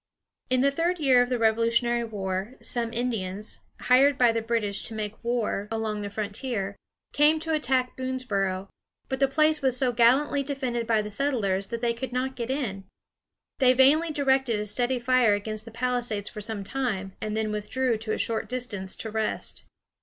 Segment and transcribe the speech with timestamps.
[0.49, 4.95] In the third year of the Revolutionary War, some Indians, hired by the British to
[4.95, 6.75] make war along the frontier,
[7.13, 8.67] came to attack Boonesboro.
[9.09, 12.49] But the place was so gallantly defended by the settlers that they could not get
[12.49, 12.85] in.
[13.59, 17.99] They vainly directed a steady fire against the palisades for some time, and then withdrew
[17.99, 19.65] to a short distance to rest.